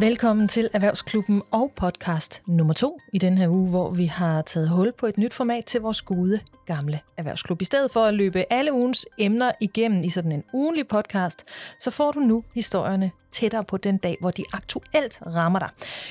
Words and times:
Velkommen 0.00 0.48
til 0.48 0.70
Erhvervsklubben 0.72 1.42
og 1.50 1.72
podcast 1.76 2.42
nummer 2.46 2.74
to 2.74 2.98
i 3.12 3.18
den 3.18 3.38
her 3.38 3.48
uge, 3.48 3.68
hvor 3.68 3.90
vi 3.90 4.04
har 4.04 4.42
taget 4.42 4.68
hul 4.68 4.92
på 4.92 5.06
et 5.06 5.18
nyt 5.18 5.34
format 5.34 5.64
til 5.64 5.80
vores 5.80 6.02
gode 6.02 6.40
gamle 6.66 7.00
erhvervsklub. 7.16 7.62
I 7.62 7.64
stedet 7.64 7.90
for 7.90 8.04
at 8.04 8.14
løbe 8.14 8.44
alle 8.50 8.72
ugens 8.72 9.06
emner 9.18 9.52
igennem 9.60 10.04
i 10.04 10.08
sådan 10.08 10.32
en 10.32 10.44
ugenlig 10.52 10.88
podcast, 10.88 11.44
så 11.80 11.90
får 11.90 12.12
du 12.12 12.20
nu 12.20 12.44
historierne 12.54 13.10
tættere 13.32 13.64
på 13.64 13.76
den 13.76 13.96
dag, 13.96 14.16
hvor 14.20 14.30
de 14.30 14.44
aktuelt 14.52 15.18
rammer 15.26 15.58
dig. 15.58 15.68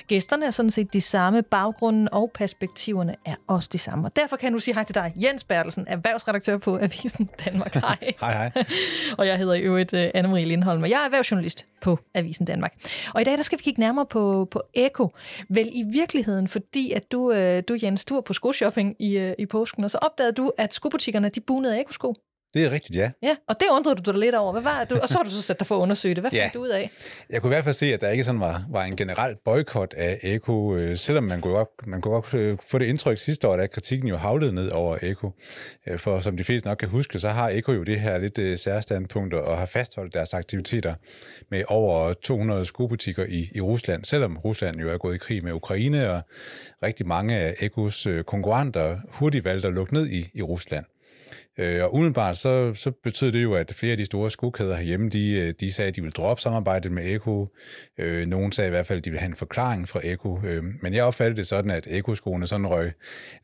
Gæsterne 0.07 0.45
er 0.45 0.51
sådan 0.51 0.69
set 0.69 0.93
de 0.93 1.01
samme, 1.01 1.43
baggrunden 1.43 2.09
og 2.11 2.31
perspektiverne 2.33 3.15
er 3.25 3.35
også 3.47 3.69
de 3.73 3.77
samme. 3.77 4.07
Og 4.07 4.15
derfor 4.15 4.35
kan 4.35 4.43
jeg 4.43 4.51
nu 4.51 4.59
sige 4.59 4.75
hej 4.75 4.83
til 4.83 4.95
dig, 4.95 5.13
Jens 5.15 5.43
Bertelsen, 5.43 5.85
erhvervsredaktør 5.87 6.57
på 6.57 6.77
Avisen 6.81 7.29
Danmark. 7.45 7.73
Hej. 7.87 7.97
hej, 8.19 8.33
hej. 8.33 8.63
og 9.17 9.27
jeg 9.27 9.37
hedder 9.37 9.53
i 9.53 9.59
øvrigt 9.59 9.93
uh, 9.93 9.99
Anne-Marie 9.99 10.45
Lindholm, 10.45 10.83
og 10.83 10.89
jeg 10.89 11.01
er 11.01 11.05
erhvervsjournalist 11.05 11.67
på 11.81 11.99
Avisen 12.13 12.45
Danmark. 12.45 12.73
Og 13.13 13.21
i 13.21 13.23
dag 13.23 13.37
der 13.37 13.43
skal 13.43 13.59
vi 13.59 13.63
kigge 13.63 13.76
nærmere 13.77 14.05
på, 14.05 14.47
på 14.51 14.61
Eko. 14.73 15.09
Vel 15.49 15.69
i 15.73 15.83
virkeligheden, 15.91 16.47
fordi 16.47 16.91
at 16.91 17.11
du, 17.11 17.31
øh, 17.31 17.63
du 17.67 17.77
Jens, 17.83 18.05
du 18.05 18.13
var 18.13 18.21
på 18.21 18.33
skoshopping 18.33 18.95
i, 18.99 19.17
øh, 19.17 19.35
i 19.39 19.45
påsken, 19.45 19.83
og 19.83 19.91
så 19.91 19.97
opdagede 19.97 20.33
du, 20.33 20.51
at 20.57 20.73
skobutikkerne 20.73 21.29
de 21.29 21.41
bunede 21.41 21.79
Eko-sko. 21.81 22.13
Det 22.53 22.65
er 22.65 22.71
rigtigt, 22.71 22.95
ja. 22.95 23.11
Ja, 23.23 23.35
og 23.47 23.55
det 23.59 23.67
undrede 23.71 23.95
du 23.95 24.11
dig 24.11 24.19
lidt 24.19 24.35
over. 24.35 24.51
Hvad 24.51 24.61
var 24.61 24.83
det? 24.83 25.01
Og 25.01 25.09
så 25.09 25.17
har 25.17 25.23
du 25.23 25.29
så 25.29 25.41
sat 25.41 25.59
dig 25.59 25.67
for 25.67 25.75
at 25.75 25.79
undersøge 25.79 26.15
det. 26.15 26.21
Hvad 26.21 26.31
fandt 26.31 26.43
ja. 26.43 26.49
du 26.53 26.59
ud 26.59 26.67
af? 26.67 26.91
Jeg 27.29 27.41
kunne 27.41 27.49
i 27.49 27.53
hvert 27.55 27.63
fald 27.63 27.75
se, 27.75 27.93
at 27.93 28.01
der 28.01 28.09
ikke 28.09 28.23
sådan 28.23 28.41
var, 28.41 28.65
var 28.69 28.83
en 28.83 28.95
generel 28.95 29.35
boykot 29.45 29.93
af 29.93 30.19
Eko, 30.23 30.75
øh, 30.75 30.97
selvom 30.97 31.23
man 31.23 31.41
kunne 31.41 31.53
godt, 31.53 31.87
man 31.87 32.01
kunne 32.01 32.13
godt 32.13 32.33
øh, 32.33 32.57
få 32.71 32.77
det 32.77 32.85
indtryk 32.85 33.17
sidste 33.17 33.47
år, 33.47 33.53
at 33.53 33.71
kritikken 33.71 34.07
jo 34.09 34.17
havlede 34.17 34.53
ned 34.53 34.71
over 34.71 34.97
Eko. 35.01 35.31
Øh, 35.87 35.99
for 35.99 36.19
som 36.19 36.37
de 36.37 36.43
fleste 36.43 36.67
nok 36.67 36.77
kan 36.77 36.89
huske, 36.89 37.19
så 37.19 37.29
har 37.29 37.49
Eko 37.49 37.71
jo 37.71 37.83
det 37.83 37.99
her 37.99 38.17
lidt 38.17 38.39
øh, 38.39 38.57
særstandpunkt 38.57 39.33
og 39.33 39.57
har 39.57 39.65
fastholdt 39.65 40.13
deres 40.13 40.33
aktiviteter 40.33 40.93
med 41.51 41.63
over 41.67 42.13
200 42.13 42.65
skobutikker 42.65 43.25
i, 43.25 43.49
i 43.55 43.61
Rusland, 43.61 44.05
selvom 44.05 44.37
Rusland 44.37 44.79
jo 44.79 44.89
er 44.89 44.97
gået 44.97 45.15
i 45.15 45.17
krig 45.17 45.43
med 45.43 45.53
Ukraine, 45.53 46.09
og 46.11 46.21
rigtig 46.83 47.07
mange 47.07 47.35
af 47.35 47.55
Ekos 47.59 48.05
øh, 48.05 48.23
konkurrenter 48.23 48.97
hurtigt 49.09 49.45
valgte 49.45 49.67
at 49.67 49.73
lukke 49.73 49.93
ned 49.93 50.07
i, 50.07 50.29
i 50.33 50.41
Rusland. 50.41 50.85
Øh, 51.57 51.83
og 51.83 51.93
umiddelbart 51.93 52.37
så, 52.37 52.73
så 52.73 52.91
betød 53.03 53.31
det 53.31 53.43
jo, 53.43 53.53
at 53.53 53.73
flere 53.73 53.91
af 53.91 53.97
de 53.97 54.05
store 54.05 54.31
skokæder 54.31 54.75
herhjemme, 54.75 55.09
de, 55.09 55.31
øh, 55.31 55.53
de 55.59 55.73
sagde, 55.73 55.87
at 55.87 55.95
de 55.95 56.01
ville 56.01 56.11
droppe 56.11 56.41
samarbejdet 56.41 56.91
med 56.91 57.15
Eko. 57.15 57.47
Øh, 57.97 58.27
nogen 58.27 58.51
sagde 58.51 58.67
i 58.67 58.69
hvert 58.69 58.87
fald, 58.87 58.97
at 58.97 59.05
de 59.05 59.09
ville 59.09 59.19
have 59.19 59.29
en 59.29 59.35
forklaring 59.35 59.89
fra 59.89 59.99
Eko. 60.03 60.39
Øh, 60.43 60.63
men 60.81 60.93
jeg 60.93 61.03
opfattede 61.03 61.37
det 61.37 61.47
sådan, 61.47 61.71
at 61.71 61.87
Eko-skoene 61.89 62.47
sådan 62.47 62.67
røg 62.67 62.91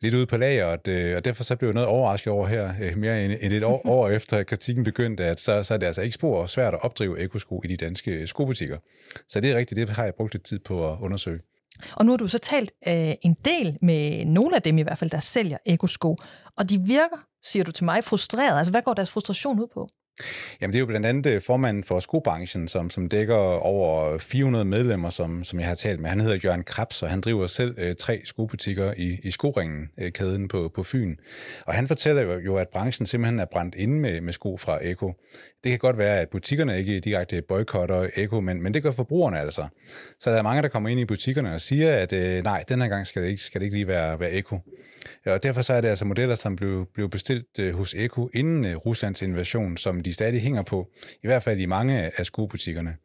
lidt 0.01 0.13
ud 0.13 0.25
på 0.25 0.37
lageret, 0.37 0.87
øh, 0.87 1.15
og 1.15 1.25
derfor 1.25 1.43
så 1.43 1.55
blev 1.55 1.69
jeg 1.69 1.73
noget 1.73 1.89
overrasket 1.89 2.33
over 2.33 2.47
her, 2.47 2.73
øh, 2.81 2.97
mere 2.97 3.25
end, 3.25 3.33
end 3.41 3.53
et 3.53 3.63
år, 3.63 3.81
år 3.95 4.09
efter 4.09 4.43
kritikken 4.43 4.83
begyndte, 4.83 5.23
at 5.23 5.39
så, 5.39 5.63
så 5.63 5.73
er 5.73 5.77
det 5.77 5.85
altså 5.85 6.01
ikke 6.01 6.13
spor 6.13 6.45
svært 6.45 6.73
at 6.73 6.83
opdrive 6.83 7.19
Eko-sko 7.23 7.61
i 7.65 7.67
de 7.67 7.77
danske 7.77 8.27
skobutikker. 8.27 8.77
Så 9.27 9.41
det 9.41 9.51
er 9.51 9.57
rigtigt, 9.57 9.79
det 9.79 9.89
har 9.89 10.03
jeg 10.03 10.15
brugt 10.15 10.33
lidt 10.33 10.43
tid 10.43 10.59
på 10.59 10.91
at 10.91 10.97
undersøge. 11.01 11.39
Og 11.95 12.05
nu 12.05 12.11
har 12.11 12.17
du 12.17 12.27
så 12.27 12.38
talt 12.38 12.71
øh, 12.88 13.13
en 13.21 13.33
del 13.45 13.77
med 13.81 14.25
nogle 14.25 14.55
af 14.55 14.61
dem 14.61 14.77
i 14.77 14.81
hvert 14.81 14.97
fald, 14.97 15.09
der 15.09 15.19
sælger 15.19 15.57
ekosko, 15.66 16.17
og 16.57 16.69
de 16.69 16.81
virker 16.81 17.17
siger 17.43 17.63
du 17.63 17.71
til 17.71 17.85
mig, 17.85 18.03
frustreret? 18.03 18.57
Altså, 18.57 18.71
hvad 18.71 18.81
går 18.81 18.93
deres 18.93 19.11
frustration 19.11 19.59
ud 19.59 19.67
på? 19.73 19.89
Jamen, 20.61 20.72
det 20.73 20.78
er 20.78 20.80
jo 20.80 20.86
blandt 20.86 21.06
andet 21.06 21.25
øh, 21.25 21.42
formanden 21.42 21.83
for 21.83 22.00
skobranchen, 22.00 22.67
som, 22.67 22.89
som 22.89 23.09
dækker 23.09 23.36
over 23.36 24.17
400 24.17 24.66
medlemmer, 24.66 25.09
som, 25.09 25.44
som 25.44 25.59
jeg 25.59 25.67
har 25.67 25.75
talt 25.75 26.00
med. 26.00 26.09
Han 26.09 26.22
hedder 26.22 26.39
Jørgen 26.44 26.64
Krabs, 26.64 27.03
og 27.03 27.09
han 27.09 27.22
driver 27.22 27.47
selv 27.47 27.75
øh, 27.78 27.95
tre 27.95 28.22
skobutikker 28.25 28.94
i, 28.97 29.19
i 29.23 29.31
skoringen, 29.31 29.89
øh, 29.97 30.11
kæden 30.11 30.47
på, 30.47 30.72
på 30.75 30.84
Fyn. 30.84 31.16
Og 31.66 31.73
han 31.73 31.88
fortæller 31.88 32.22
jo, 32.22 32.39
jo, 32.39 32.56
at 32.56 32.67
branchen 32.69 33.06
simpelthen 33.06 33.39
er 33.39 33.45
brændt 33.45 33.75
inde 33.75 34.00
med, 34.00 34.22
med 34.22 34.34
sko 34.34 34.58
fra 34.58 34.80
Eko. 34.81 35.14
Det 35.64 35.69
kan 35.69 35.80
godt 35.80 35.97
være, 35.97 36.19
at 36.19 36.30
butikkerne 36.30 36.78
ikke 36.78 37.00
direkte 37.00 37.41
boykotter 37.41 38.09
Eko, 38.16 38.39
men, 38.39 38.64
men 38.64 38.73
det 38.73 38.84
gør 38.84 38.91
forbrugerne 38.91 39.39
altså. 39.39 39.67
Så 40.19 40.30
der 40.30 40.38
er 40.38 40.41
mange, 40.41 40.61
der 40.61 40.67
kommer 40.67 40.89
ind 40.89 41.00
i 41.00 41.06
butikkerne 41.06 41.53
og 41.53 41.61
siger, 41.61 41.95
at 41.95 42.14
øh, 42.14 42.44
nej, 42.44 42.64
den 42.69 42.81
her 42.81 42.88
gang 42.88 43.08
skal 43.08 43.22
det 43.22 43.29
ikke, 43.29 43.41
skal 43.41 43.62
det 43.62 43.66
ikke 43.66 43.75
lige 43.75 43.88
være, 43.88 44.19
være 44.19 44.31
Eko. 44.31 44.59
Og 45.25 45.44
derfor 45.44 45.62
så 45.62 45.73
er 45.73 45.81
det 45.81 45.88
altså 45.88 46.06
modeller, 46.06 46.35
som 46.35 46.56
blev, 46.56 46.85
blev 46.94 47.09
bestilt 47.09 47.59
øh, 47.59 47.75
hos 47.75 47.94
Eko 47.94 48.29
inden 48.34 48.66
øh, 48.66 48.75
Ruslands 48.75 49.22
invasion, 49.22 49.78
som 49.78 50.03
de 50.06 50.14
stadig 50.14 50.41
hænger 50.41 50.62
på, 50.62 50.88
i 51.24 51.28
hvert 51.28 51.44
fald 51.44 51.59
i 51.59 51.66
mange 51.66 52.12
af 52.19 52.25
skobutikkerne. 52.25 52.96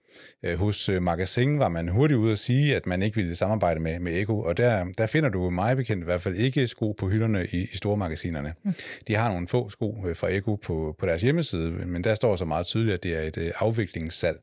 Øh, 0.45 0.59
hos 0.59 0.89
øh, 0.89 1.03
Magasin 1.03 1.59
var 1.59 1.69
man 1.69 1.89
hurtigt 1.89 2.19
ude 2.19 2.33
at 2.33 2.39
sige, 2.39 2.77
at 2.77 2.87
man 2.87 3.03
ikke 3.03 3.17
ville 3.17 3.35
samarbejde 3.35 3.81
med, 3.81 4.01
med 4.01 4.21
Eko, 4.21 4.41
og 4.41 4.57
der, 4.57 4.85
der 4.99 5.07
finder 5.07 5.29
du 5.29 5.51
meget 5.51 5.77
bekendt 5.77 6.03
i 6.03 6.05
hvert 6.05 6.21
fald 6.21 6.35
ikke 6.35 6.67
sko 6.67 6.93
på 6.93 7.09
hylderne 7.09 7.47
i, 7.47 7.69
i 7.73 7.77
store 7.77 7.97
magasinerne. 7.97 8.55
Mm. 8.65 8.75
De 9.09 9.15
har 9.15 9.29
nogle 9.33 9.49
få 9.49 9.71
sko 9.71 10.07
øh, 10.07 10.17
fra 10.17 10.29
Eko 10.29 10.55
på, 10.55 10.95
på 10.99 11.07
deres 11.07 11.23
hjemmeside, 11.23 11.71
men 11.71 12.05
der 12.05 12.15
står 12.15 12.37
så 12.37 12.45
meget 12.45 12.67
tydeligt, 12.67 12.95
at 12.95 13.03
det 13.03 13.17
er 13.17 13.23
et 13.23 13.53
afviklingssalg. 13.59 14.39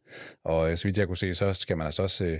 Og 0.45 0.77
så 0.77 0.83
vidt 0.87 0.97
jeg 0.97 1.07
kunne 1.07 1.17
se, 1.17 1.35
så 1.35 1.53
skal 1.53 1.77
man 1.77 1.85
altså 1.85 2.01
også 2.01 2.37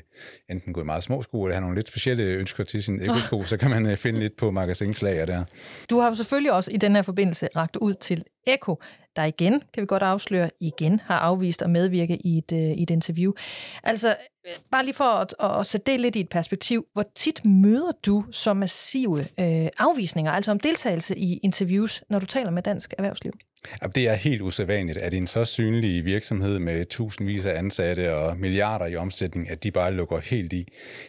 enten 0.49 0.73
gå 0.73 0.81
i 0.81 0.85
meget 0.85 1.03
små 1.03 1.21
sko, 1.21 1.43
eller 1.43 1.55
have 1.55 1.61
nogle 1.61 1.75
lidt 1.75 1.87
specielle 1.87 2.23
ønsker 2.23 2.63
til 2.63 2.83
sin 2.83 3.01
Eko-sko, 3.01 3.43
så 3.43 3.57
kan 3.57 3.69
man 3.69 3.97
finde 3.97 4.19
lidt 4.19 4.37
på 4.37 4.51
Magasins 4.51 5.01
lager 5.01 5.25
der. 5.25 5.43
Du 5.89 5.99
har 5.99 6.09
jo 6.09 6.15
selvfølgelig 6.15 6.53
også 6.53 6.71
i 6.71 6.77
den 6.77 6.95
her 6.95 7.01
forbindelse 7.01 7.47
ragt 7.55 7.75
ud 7.75 7.93
til 7.93 8.23
Eko, 8.47 8.81
der 9.15 9.23
igen, 9.23 9.61
kan 9.73 9.81
vi 9.81 9.85
godt 9.85 10.03
afsløre, 10.03 10.49
igen 10.59 10.99
har 10.99 11.19
afvist 11.19 11.61
at 11.61 11.69
medvirke 11.69 12.17
i 12.17 12.37
et, 12.37 12.51
øh, 12.51 12.59
i 12.59 12.83
et 12.83 12.89
interview. 12.89 13.33
Altså, 13.83 14.09
øh, 14.47 14.53
bare 14.71 14.83
lige 14.83 14.93
for 14.93 15.03
at, 15.03 15.59
at 15.59 15.65
sætte 15.65 15.91
det 15.91 15.99
lidt 15.99 16.15
i 16.15 16.19
et 16.19 16.29
perspektiv, 16.29 16.85
hvor 16.93 17.03
tit 17.15 17.45
møder 17.45 17.91
du 18.05 18.25
så 18.31 18.53
massive 18.53 19.19
øh, 19.19 19.67
afvisninger, 19.77 20.31
altså 20.31 20.51
om 20.51 20.59
deltagelse 20.59 21.17
i 21.17 21.37
interviews, 21.37 22.03
når 22.09 22.19
du 22.19 22.25
taler 22.25 22.51
med 22.51 22.63
dansk 22.63 22.93
erhvervsliv? 22.97 23.31
Det 23.95 24.07
er 24.07 24.13
helt 24.13 24.41
usædvanligt, 24.41 24.97
at 24.97 25.13
en 25.13 25.27
så 25.27 25.45
synlig 25.45 26.05
virksomhed 26.05 26.59
med 26.59 26.85
tusindvis 26.85 27.45
af 27.45 27.57
ansatte 27.57 28.15
og 28.15 28.37
milliarder 28.37 28.85
i 28.85 28.95
omsætning, 28.95 29.49
at 29.49 29.63
de 29.63 29.71
bare 29.71 29.93
lukker 29.93 30.19
helt 30.19 30.53
i. 30.53 30.67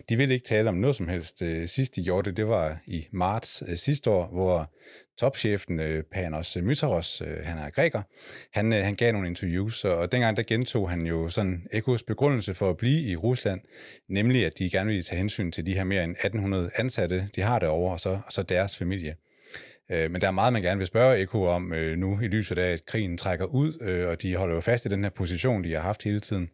De 0.08 0.16
vil 0.16 0.30
ikke 0.30 0.44
tale 0.44 0.68
om 0.68 0.74
noget 0.74 0.96
som 0.96 1.08
helst. 1.08 1.42
Øh, 1.42 1.68
sidst 1.68 1.96
de 1.96 2.04
gjorde 2.04 2.30
det, 2.30 2.36
det 2.36 2.48
var 2.48 2.78
i 2.86 3.06
marts 3.12 3.62
øh, 3.68 3.76
sidste 3.76 4.10
år, 4.10 4.26
hvor 4.26 4.72
topchefen 5.18 5.80
øh, 5.80 6.02
Panos 6.12 6.56
Myteros, 6.62 7.22
han 7.42 7.58
er 7.58 7.70
græker, 7.70 8.02
han, 8.52 8.72
han 8.72 8.94
gav 8.94 9.12
nogle 9.12 9.28
interviews, 9.28 9.84
og 9.84 10.12
dengang 10.12 10.36
der 10.36 10.42
gentog 10.42 10.90
han 10.90 11.06
jo 11.06 11.28
sådan 11.28 11.66
Ekos 11.72 12.02
begrundelse 12.02 12.54
for 12.54 12.70
at 12.70 12.76
blive 12.76 13.02
i 13.02 13.16
Rusland, 13.16 13.60
nemlig 14.08 14.46
at 14.46 14.58
de 14.58 14.70
gerne 14.70 14.86
ville 14.86 15.02
tage 15.02 15.18
hensyn 15.18 15.52
til 15.52 15.66
de 15.66 15.74
her 15.74 15.84
mere 15.84 16.04
end 16.04 16.12
1800 16.12 16.70
ansatte, 16.76 17.28
de 17.36 17.42
har 17.42 17.58
derovre, 17.58 17.92
og 17.92 18.00
så, 18.00 18.10
og 18.26 18.32
så 18.32 18.42
deres 18.42 18.76
familie. 18.76 19.16
Øh, 19.90 20.10
men 20.10 20.20
der 20.20 20.26
er 20.26 20.30
meget, 20.30 20.52
man 20.52 20.62
gerne 20.62 20.78
vil 20.78 20.86
spørge 20.86 21.20
Eko 21.20 21.42
om 21.42 21.72
øh, 21.72 21.98
nu, 21.98 22.20
i 22.22 22.28
lyset 22.28 22.58
af, 22.58 22.72
at 22.72 22.86
krigen 22.86 23.18
trækker 23.18 23.44
ud, 23.44 23.78
øh, 23.80 24.08
og 24.08 24.22
de 24.22 24.36
holder 24.36 24.54
jo 24.54 24.60
fast 24.60 24.86
i 24.86 24.88
den 24.88 25.02
her 25.02 25.10
position, 25.10 25.64
de 25.64 25.74
har 25.74 25.80
haft 25.80 26.02
hele 26.02 26.20
tiden. 26.20 26.50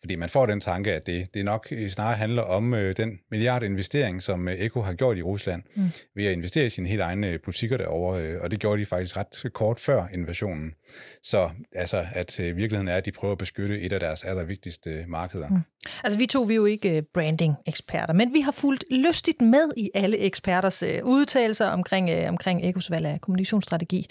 Fordi 0.00 0.16
man 0.16 0.28
får 0.28 0.46
den 0.46 0.60
tanke, 0.60 0.92
at 0.92 1.06
det, 1.06 1.34
det 1.34 1.44
nok 1.44 1.72
snarere 1.88 2.16
handler 2.16 2.42
om 2.42 2.74
øh, 2.74 2.96
den 2.96 3.18
milliardinvestering, 3.30 4.22
som 4.22 4.48
øh, 4.48 4.54
Eko 4.54 4.82
har 4.82 4.92
gjort 4.92 5.18
i 5.18 5.22
Rusland, 5.22 5.62
mm. 5.74 5.90
ved 6.16 6.26
at 6.26 6.32
investere 6.32 6.66
i 6.66 6.68
sine 6.68 6.88
helt 6.88 7.00
egne 7.00 7.38
butikker 7.38 7.76
derovre, 7.76 8.22
øh, 8.22 8.40
og 8.42 8.50
det 8.50 8.60
gjorde 8.60 8.80
de 8.80 8.86
faktisk 8.86 9.16
ret 9.16 9.52
kort 9.52 9.80
før 9.80 10.06
invasionen. 10.14 10.74
Så 11.22 11.50
altså, 11.72 12.06
at 12.12 12.40
øh, 12.40 12.56
virkeligheden 12.56 12.88
er, 12.88 12.96
at 12.96 13.06
de 13.06 13.12
prøver 13.12 13.32
at 13.32 13.38
beskytte 13.38 13.80
et 13.80 13.92
af 13.92 14.00
deres 14.00 14.24
allervigtigste 14.24 15.04
markeder. 15.08 15.48
Mm. 15.48 15.60
Altså, 16.04 16.18
vi 16.18 16.26
to 16.26 16.42
vi 16.42 16.52
er 16.52 16.56
jo 16.56 16.64
ikke 16.64 16.96
øh, 16.96 17.02
branding-eksperter, 17.14 18.14
men 18.14 18.34
vi 18.34 18.40
har 18.40 18.52
fulgt 18.52 18.84
lystigt 18.90 19.40
med 19.40 19.70
i 19.76 19.90
alle 19.94 20.18
eksperters 20.18 20.82
øh, 20.82 21.00
udtalelser 21.04 21.66
omkring, 21.66 22.10
øh, 22.10 22.28
omkring 22.28 22.66
Ekos 22.68 22.90
valg 22.90 23.06
af 23.06 23.20
kommunikationsstrategi. 23.20 24.06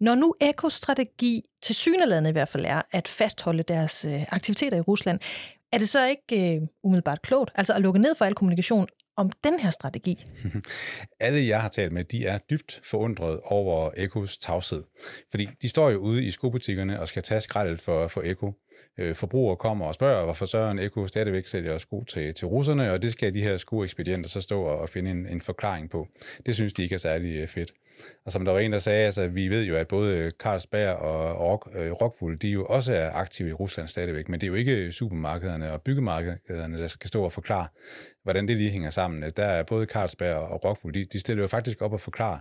Når 0.00 0.14
nu 0.14 0.34
Ekos 0.40 0.72
strategi 0.72 1.44
til 1.62 1.74
syneladende 1.74 2.30
i 2.30 2.32
hvert 2.32 2.48
fald 2.48 2.64
er 2.64 2.82
at 2.90 3.08
fastholde 3.08 3.62
deres 3.62 4.04
øh, 4.04 4.22
aktiviteter 4.28 4.76
i 4.76 4.80
Rusland, 4.80 5.20
er 5.72 5.78
det 5.78 5.88
så 5.88 6.06
ikke 6.06 6.56
øh, 6.56 6.62
umiddelbart 6.82 7.22
klogt, 7.22 7.50
altså 7.54 7.74
at 7.74 7.82
lukke 7.82 8.00
ned 8.00 8.14
for 8.14 8.24
al 8.24 8.34
kommunikation 8.34 8.86
om 9.16 9.30
den 9.44 9.60
her 9.60 9.70
strategi? 9.70 10.24
Alle 11.20 11.48
jeg 11.48 11.62
har 11.62 11.68
talt 11.68 11.92
med, 11.92 12.04
de 12.04 12.26
er 12.26 12.38
dybt 12.38 12.80
forundret 12.84 13.40
over 13.44 13.90
Ekos 13.96 14.38
tavshed. 14.38 14.84
Fordi 15.30 15.48
de 15.62 15.68
står 15.68 15.90
jo 15.90 15.98
ude 15.98 16.24
i 16.24 16.30
skobutikkerne 16.30 17.00
og 17.00 17.08
skal 17.08 17.22
tage 17.22 17.40
skraldet 17.40 17.80
for, 17.80 18.08
for 18.08 18.22
Eko. 18.24 18.52
Øh, 18.98 19.14
forbrugere 19.14 19.56
kommer 19.56 19.86
og 19.86 19.94
spørger, 19.94 20.24
hvorfor 20.24 20.46
Søren 20.46 20.78
Eko 20.78 21.06
stadigvæk 21.06 21.46
sælger 21.46 21.78
sko 21.78 22.04
til, 22.04 22.34
til 22.34 22.46
russerne, 22.46 22.92
og 22.92 23.02
det 23.02 23.12
skal 23.12 23.34
de 23.34 23.42
her 23.42 23.56
skoekspedienter 23.56 24.30
så 24.30 24.40
stå 24.40 24.62
og 24.62 24.88
finde 24.88 25.10
en, 25.10 25.26
en 25.26 25.40
forklaring 25.40 25.90
på. 25.90 26.08
Det 26.46 26.54
synes 26.54 26.72
de 26.72 26.82
ikke 26.82 26.94
er 26.94 26.98
særlig 26.98 27.36
øh, 27.36 27.48
fedt. 27.48 27.72
Og 28.24 28.32
som 28.32 28.44
der 28.44 28.52
var 28.52 28.58
en, 28.58 28.72
der 28.72 28.78
sagde, 28.78 29.04
altså, 29.06 29.28
vi 29.28 29.48
ved 29.48 29.64
jo, 29.64 29.76
at 29.76 29.88
både 29.88 30.32
Carlsberg 30.38 30.96
og 30.96 31.40
Rock, 31.40 31.68
øh, 31.74 31.92
Rockwool, 31.92 32.36
de 32.36 32.48
jo 32.48 32.64
også 32.64 32.92
er 32.92 33.10
aktive 33.10 33.48
i 33.48 33.52
Rusland 33.52 33.88
stadigvæk, 33.88 34.28
men 34.28 34.40
det 34.40 34.46
er 34.46 34.48
jo 34.48 34.54
ikke 34.54 34.92
supermarkederne 34.92 35.72
og 35.72 35.82
byggemarkederne, 35.82 36.78
der 36.78 36.88
skal 36.88 37.08
stå 37.08 37.24
og 37.24 37.32
forklare, 37.32 37.66
hvordan 38.22 38.48
det 38.48 38.56
lige 38.56 38.70
hænger 38.70 38.90
sammen. 38.90 39.30
Der 39.36 39.44
er 39.44 39.62
både 39.62 39.86
Carlsberg 39.86 40.36
og 40.36 40.64
Rockwool, 40.64 40.94
de, 40.94 41.04
de 41.04 41.20
stiller 41.20 41.42
jo 41.42 41.48
faktisk 41.48 41.82
op 41.82 41.92
og 41.92 42.00
forklare, 42.00 42.40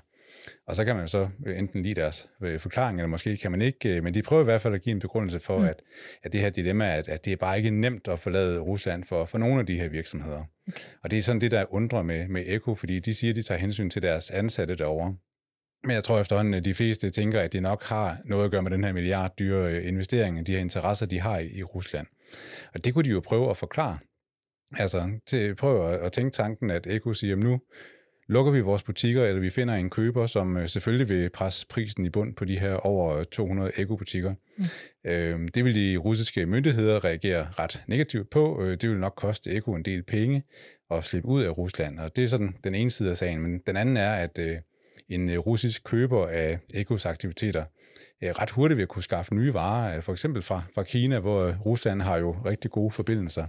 og 0.68 0.76
så 0.76 0.86
kan 0.86 0.96
man 0.96 1.08
så 1.08 1.30
enten 1.48 1.84
lide 1.84 2.02
deres 2.02 2.30
øh, 2.44 2.60
forklaring, 2.60 3.00
eller 3.00 3.10
måske 3.10 3.38
kan 3.38 3.52
man 3.52 3.62
ikke, 3.62 3.90
øh, 3.90 4.04
men 4.04 4.14
de 4.14 4.22
prøver 4.22 4.42
i 4.42 4.44
hvert 4.44 4.62
fald 4.62 4.74
at 4.74 4.82
give 4.82 4.94
en 4.94 5.00
begrundelse 5.00 5.40
for, 5.40 5.58
mm. 5.58 5.66
at, 5.66 5.82
at 6.24 6.34
det 6.34 6.42
her 6.42 6.50
dilemma, 6.50 6.96
at, 6.96 7.10
at 7.10 7.26
det 7.26 7.34
er 7.34 7.38
bare 7.38 7.58
ikke 7.58 7.72
nemt 7.72 8.08
at 8.08 8.20
forlade 8.20 8.60
Rusland 8.60 9.04
for, 9.04 9.26
for 9.26 9.38
nogle 9.38 9.60
af 9.60 9.66
de 9.66 9.80
her 9.80 9.90
virksomheder. 9.90 10.44
Okay. 10.68 10.80
Og 11.04 11.12
det 11.12 11.18
er 11.18 11.22
sådan 11.22 11.42
det, 11.42 11.52
der 11.52 11.74
undrer 11.74 12.04
med, 12.04 12.28
med 12.28 12.44
Eko, 12.48 12.76
fordi 12.76 13.00
de 13.00 13.14
siger, 13.14 13.32
at 13.32 13.36
de 13.36 13.42
tager 13.42 13.60
hensyn 13.60 13.90
til 13.90 14.02
deres 14.02 14.32
ansatte 14.32 14.76
derovre. 14.76 15.16
Men 15.84 15.92
jeg 15.92 16.04
tror 16.04 16.20
efterhånden, 16.20 16.54
at 16.54 16.66
de 16.66 16.74
fleste 16.74 17.10
tænker, 17.10 17.42
at 17.42 17.54
det 17.54 17.62
nok 17.62 17.84
har 17.84 18.18
noget 18.26 18.46
at 18.46 18.52
gøre 18.52 18.62
med 18.62 18.72
den 18.72 18.84
her 18.84 18.94
milliard 18.94 19.34
dyre 19.40 19.74
øh, 19.74 19.88
investering, 19.88 20.48
de 20.48 20.52
her 20.52 20.60
interesser, 20.60 21.06
de 21.06 21.20
har 21.20 21.40
i, 21.40 21.58
i 21.58 21.64
Rusland. 21.64 22.08
Og 22.74 22.86
det 22.86 22.94
kunne 22.94 23.04
de 23.04 23.10
jo 23.10 23.20
prøve 23.20 23.50
at 23.50 23.58
forklare 23.58 23.98
Altså, 24.78 25.12
til, 25.26 25.56
prøv 25.56 25.94
at, 25.94 26.00
at 26.00 26.12
tænke 26.12 26.32
tanken, 26.32 26.72
at 26.72 26.88
Eko 26.88 27.14
siger, 27.14 27.36
at 27.36 27.40
nu 27.40 27.60
lukker 28.28 28.52
vi 28.52 28.60
vores 28.60 28.84
butikker, 28.84 29.26
eller 29.26 29.42
vi 29.42 29.50
finder 29.50 29.74
en 29.74 29.90
køber, 29.90 30.28
som 30.28 30.58
øh, 30.58 30.70
selvfølgelig 30.70 31.10
vil 31.10 31.30
presse 31.30 31.68
prisen 31.68 32.06
i 32.06 32.10
bund 32.10 32.36
på 32.36 32.46
de 32.46 32.60
her 32.60 32.74
over 32.74 33.24
200 33.24 33.72
Eko-butikker. 33.78 34.34
Mm. 34.58 34.64
Øh, 35.12 35.48
det 35.56 35.66
vil 35.66 35.76
de 35.76 35.98
russiske 35.98 36.46
myndigheder 36.46 37.04
reagere 37.04 37.48
ret 37.60 37.84
negativt 37.88 38.30
på. 38.30 38.64
Øh, 38.64 38.78
det 38.82 38.90
vil 38.90 39.00
nok 39.00 39.14
koste 39.18 39.52
Eko 39.52 39.74
en 39.74 39.86
del 39.86 40.04
penge 40.04 40.44
at 40.92 41.04
slippe 41.04 41.28
ud 41.28 41.44
af 41.44 41.58
Rusland, 41.58 42.00
og 42.00 42.16
det 42.16 42.24
er 42.24 42.28
sådan 42.28 42.56
den 42.64 42.76
ene 42.76 42.90
side 42.90 43.10
af 43.10 43.18
sagen. 43.18 43.42
Men 43.42 43.60
den 43.68 43.78
anden 43.78 43.98
er, 43.98 44.12
at 44.12 44.40
øh, 44.40 44.58
en 45.10 45.40
russisk 45.40 45.84
køber 45.84 46.28
af 46.28 46.60
Ekos 46.74 47.06
aktiviteter 47.06 47.64
ret 48.22 48.50
hurtigt 48.50 48.78
vil 48.78 48.88
kunne 48.88 49.04
skaffe 49.04 49.36
nye 49.36 49.54
varer, 49.54 50.02
for 50.02 50.12
eksempel 50.12 50.42
fra, 50.42 50.62
fra 50.76 50.84
Kina, 50.84 51.20
hvor 51.20 51.56
Rusland 51.66 52.02
har 52.02 52.18
jo 52.18 52.36
rigtig 52.46 52.72
gode 52.72 52.92
forbindelser. 52.92 53.46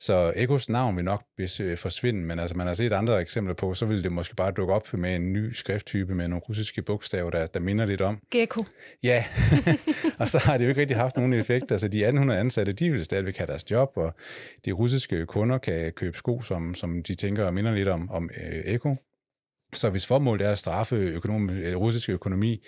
Så 0.00 0.32
Ekos 0.36 0.68
navn 0.68 0.96
vil 0.96 1.04
nok 1.04 1.24
øh, 1.38 1.78
forsvinde, 1.78 2.20
men 2.20 2.38
altså, 2.38 2.56
man 2.56 2.66
har 2.66 2.74
set 2.74 2.92
andre 2.92 3.20
eksempler 3.20 3.54
på, 3.54 3.74
så 3.74 3.86
vil 3.86 4.04
det 4.04 4.12
måske 4.12 4.34
bare 4.34 4.52
dukke 4.52 4.74
op 4.74 4.94
med 4.94 5.16
en 5.16 5.32
ny 5.32 5.52
skrifttype 5.52 6.14
med 6.14 6.28
nogle 6.28 6.42
russiske 6.48 6.82
bogstaver, 6.82 7.30
der, 7.30 7.46
der 7.46 7.60
minder 7.60 7.84
lidt 7.84 8.00
om. 8.00 8.18
Gecko. 8.30 8.64
Ja, 9.02 9.24
og 10.20 10.28
så 10.28 10.38
har 10.38 10.56
det 10.56 10.64
jo 10.64 10.68
ikke 10.68 10.80
rigtig 10.80 10.96
haft 10.96 11.16
nogen 11.16 11.32
effekt. 11.32 11.72
Altså 11.72 11.88
de 11.88 11.98
1800 11.98 12.40
ansatte, 12.40 12.72
de 12.72 12.90
vil 12.90 13.04
stadigvæk 13.04 13.36
have 13.36 13.46
deres 13.46 13.70
job, 13.70 13.92
og 13.96 14.14
de 14.64 14.72
russiske 14.72 15.26
kunder 15.26 15.58
kan 15.58 15.92
købe 15.92 16.16
sko, 16.18 16.42
som, 16.42 16.74
som 16.74 17.02
de 17.02 17.14
tænker 17.14 17.50
minder 17.50 17.74
lidt 17.74 17.88
om, 17.88 18.10
om 18.10 18.30
øh, 18.42 18.62
Eko. 18.64 18.96
Så 19.74 19.90
hvis 19.90 20.06
formålet 20.06 20.46
er 20.46 20.50
at 20.50 20.58
straffe 20.58 20.96
økonomi, 20.96 21.52
øh, 21.52 21.76
russisk 21.76 22.08
økonomi 22.08 22.64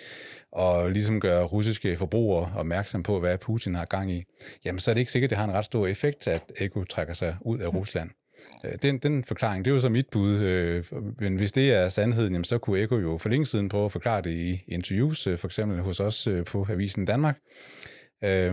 og 0.51 0.91
ligesom 0.91 1.19
gøre 1.19 1.43
russiske 1.43 1.97
forbrugere 1.97 2.51
opmærksom 2.55 3.03
på, 3.03 3.19
hvad 3.19 3.37
Putin 3.37 3.75
har 3.75 3.85
gang 3.85 4.11
i, 4.11 4.23
jamen 4.65 4.79
så 4.79 4.91
er 4.91 4.93
det 4.93 4.99
ikke 4.99 5.11
sikkert, 5.11 5.27
at 5.27 5.29
det 5.29 5.37
har 5.37 5.45
en 5.45 5.53
ret 5.53 5.65
stor 5.65 5.87
effekt, 5.87 6.27
at 6.27 6.51
Eko 6.59 6.83
trækker 6.83 7.13
sig 7.13 7.35
ud 7.41 7.59
af 7.59 7.73
Rusland. 7.73 8.09
Øh, 8.65 8.71
den, 8.81 8.97
den 8.97 9.23
forklaring, 9.23 9.65
det 9.65 9.71
er 9.71 9.75
jo 9.75 9.81
så 9.81 9.89
mit 9.89 10.07
bud, 10.11 10.37
øh, 10.37 10.83
men 11.19 11.35
hvis 11.35 11.51
det 11.51 11.73
er 11.73 11.89
sandheden, 11.89 12.31
jamen, 12.31 12.43
så 12.43 12.57
kunne 12.57 12.81
Eko 12.81 12.97
jo 12.97 13.17
for 13.17 13.29
længe 13.29 13.45
siden 13.45 13.69
prøve 13.69 13.85
at 13.85 13.91
forklare 13.91 14.21
det 14.21 14.31
i 14.31 14.63
interviews, 14.67 15.23
for 15.23 15.45
eksempel 15.45 15.81
hos 15.81 15.99
os 15.99 16.27
på 16.45 16.67
Avisen 16.69 17.05
Danmark. 17.05 17.37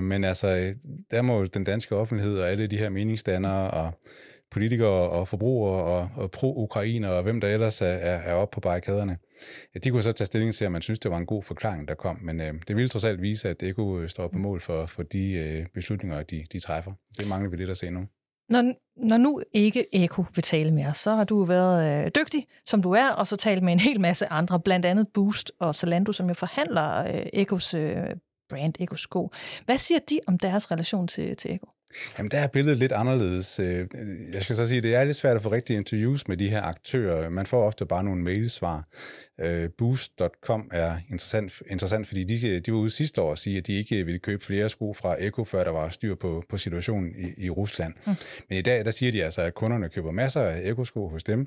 Men 0.00 0.25
altså, 0.25 0.75
der 1.10 1.22
må 1.22 1.44
den 1.44 1.64
danske 1.64 1.96
offentlighed 1.96 2.38
og 2.38 2.50
alle 2.50 2.66
de 2.66 2.78
her 2.78 2.88
meningsdannere 2.88 3.70
og 3.70 3.93
politikere 4.52 5.10
og 5.10 5.28
forbrugere 5.28 5.84
og, 5.84 6.08
og 6.16 6.31
pro-ukrainer 6.31 7.08
og 7.08 7.22
hvem 7.22 7.40
der 7.40 7.49
ellers 7.49 7.82
er, 7.82 7.87
er, 7.87 8.16
er 8.16 8.34
oppe 8.34 8.54
på 8.54 8.60
barrikaderne. 8.60 9.19
De 9.84 9.90
kunne 9.90 10.02
så 10.02 10.12
tage 10.12 10.26
stilling 10.26 10.54
til, 10.54 10.64
at 10.64 10.72
man 10.72 10.82
synes, 10.82 10.99
det 10.99 11.10
var 11.10 11.19
en 11.19 11.26
god 11.26 11.43
forklaring, 11.43 11.88
der 11.88 11.94
kom. 11.94 12.19
Men 12.22 12.40
øh, 12.40 12.54
det 12.69 12.76
ville 12.76 12.88
trods 12.88 13.04
alt 13.04 13.22
vise, 13.22 13.49
at 13.49 13.60
det 13.60 13.75
øh, 13.78 14.08
står 14.08 14.28
på 14.28 14.38
mål 14.38 14.60
for, 14.60 14.87
for 14.87 15.02
de 15.02 15.32
øh, 15.32 15.66
beslutninger, 15.75 16.22
de, 16.22 16.44
de 16.52 16.58
træffer. 16.58 16.93
Det 17.19 17.28
mangler 17.28 17.50
vi 17.50 17.56
lidt 17.56 17.70
at 17.70 17.76
se 17.76 17.90
nu. 17.90 18.00
Når, 18.49 18.72
når 18.96 19.16
nu 19.16 19.43
ikke 19.52 20.04
Eko 20.04 20.25
vil 20.34 20.43
tale 20.43 20.70
mere, 20.70 20.94
så 20.94 21.14
har 21.14 21.25
du 21.25 21.44
været 21.44 22.05
øh, 22.05 22.10
dygtig, 22.16 22.44
som 22.66 22.82
du 22.82 22.93
er, 22.93 23.08
og 23.08 23.26
så 23.26 23.37
talt 23.37 23.62
med 23.62 23.72
en 23.72 23.81
hel 23.81 24.00
masse 24.00 24.26
andre, 24.26 24.60
blandt 24.60 24.87
andet 24.87 25.06
Boost 25.14 25.52
og 25.60 25.75
Zalando, 25.75 26.12
som 26.12 26.28
jo 26.28 26.34
forhandler 26.34 27.05
øh, 27.05 27.26
Ekos 27.32 27.75
øh, 27.75 28.06
brand, 28.50 28.75
Ekos 28.81 29.00
sko. 29.00 29.31
Hvad 29.64 29.78
siger 29.78 29.98
de 30.10 30.20
om 30.26 30.38
deres 30.38 30.70
relation 30.70 31.08
til, 31.08 31.37
til 31.37 31.55
Eko? 31.55 31.66
Jamen, 32.18 32.30
der 32.30 32.38
er 32.38 32.46
billedet 32.46 32.78
lidt 32.78 32.92
anderledes. 32.92 33.60
Øh, 33.60 33.86
jeg 34.32 34.42
skal 34.42 34.56
så 34.56 34.68
sige, 34.68 34.80
det 34.80 34.94
er 34.94 35.04
lidt 35.04 35.16
svært 35.16 35.36
at 35.36 35.42
få 35.42 35.52
rigtige 35.52 35.76
interviews 35.76 36.28
med 36.28 36.36
de 36.36 36.48
her 36.48 36.62
aktører. 36.62 37.28
Man 37.28 37.46
får 37.46 37.66
ofte 37.66 37.86
bare 37.86 38.04
nogle 38.04 38.22
mailsvar. 38.22 38.88
Øh, 39.40 39.70
Boost.com 39.78 40.70
er 40.72 40.96
interessant, 41.10 41.62
interessant 41.70 42.06
fordi 42.06 42.24
de, 42.24 42.60
de 42.60 42.72
var 42.72 42.78
ude 42.78 42.90
sidste 42.90 43.22
år 43.22 43.30
og 43.30 43.38
sige, 43.38 43.58
at 43.58 43.66
de 43.66 43.72
ikke 43.72 44.04
ville 44.04 44.18
købe 44.18 44.44
flere 44.44 44.68
sko 44.68 44.94
fra 44.94 45.16
Eko, 45.18 45.44
før 45.44 45.64
der 45.64 45.70
var 45.70 45.88
styr 45.88 46.14
på, 46.14 46.44
på 46.48 46.56
situationen 46.56 47.14
i, 47.18 47.44
i 47.44 47.50
Rusland. 47.50 47.94
Mm. 48.06 48.14
Men 48.48 48.58
i 48.58 48.62
dag, 48.62 48.84
der 48.84 48.90
siger 48.90 49.12
de 49.12 49.24
altså, 49.24 49.42
at 49.42 49.54
kunderne 49.54 49.88
køber 49.88 50.10
masser 50.10 50.42
af 50.42 50.70
Eko-sko 50.70 51.08
hos 51.08 51.24
dem. 51.24 51.46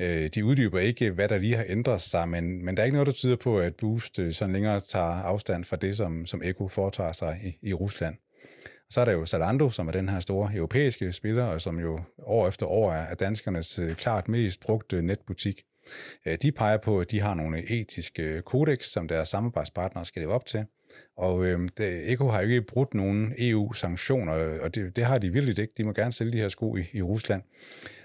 Øh, 0.00 0.30
de 0.34 0.44
uddyber 0.44 0.78
ikke, 0.78 1.10
hvad 1.10 1.28
der 1.28 1.38
lige 1.38 1.56
har 1.56 1.64
ændret 1.68 2.00
sig, 2.00 2.28
men, 2.28 2.64
men 2.64 2.76
der 2.76 2.82
er 2.82 2.84
ikke 2.84 2.96
noget, 2.96 3.06
der 3.06 3.12
tyder 3.12 3.36
på, 3.36 3.58
at 3.58 3.74
Boost 3.74 4.20
sådan 4.30 4.52
længere 4.52 4.80
tager 4.80 5.04
afstand 5.04 5.64
fra 5.64 5.76
det, 5.76 5.96
som, 5.96 6.26
som 6.26 6.42
Eko 6.44 6.68
foretager 6.68 7.12
sig 7.12 7.40
i, 7.44 7.68
i 7.68 7.74
Rusland. 7.74 8.16
Så 8.90 9.00
er 9.00 9.04
der 9.04 9.12
jo 9.12 9.26
Zalando, 9.26 9.70
som 9.70 9.88
er 9.88 9.92
den 9.92 10.08
her 10.08 10.20
store 10.20 10.54
europæiske 10.54 11.12
spiller, 11.12 11.44
og 11.44 11.60
som 11.60 11.80
jo 11.80 12.00
år 12.18 12.48
efter 12.48 12.66
år 12.66 12.92
er 12.92 13.14
danskernes 13.14 13.78
øh, 13.78 13.94
klart 13.94 14.28
mest 14.28 14.60
brugte 14.60 15.02
netbutik. 15.02 15.62
Øh, 16.26 16.38
de 16.42 16.52
peger 16.52 16.76
på, 16.76 17.00
at 17.00 17.10
de 17.10 17.20
har 17.20 17.34
nogle 17.34 17.80
etiske 17.80 18.22
øh, 18.22 18.42
kodex, 18.42 18.84
som 18.84 19.08
deres 19.08 19.28
samarbejdspartnere 19.28 20.04
skal 20.04 20.22
leve 20.22 20.32
op 20.32 20.46
til. 20.46 20.64
Og 21.16 21.44
øh, 21.44 21.68
det, 21.78 22.12
Eko 22.12 22.28
har 22.28 22.40
jo 22.40 22.48
ikke 22.48 22.62
brudt 22.62 22.94
nogen 22.94 23.34
EU-sanktioner, 23.38 24.32
og 24.60 24.74
det, 24.74 24.96
det 24.96 25.04
har 25.04 25.18
de 25.18 25.30
virkelig 25.32 25.58
ikke. 25.58 25.74
De 25.78 25.84
må 25.84 25.92
gerne 25.92 26.12
sælge 26.12 26.32
de 26.32 26.36
her 26.36 26.48
sko 26.48 26.76
i, 26.76 26.84
i 26.92 27.02
Rusland. 27.02 27.42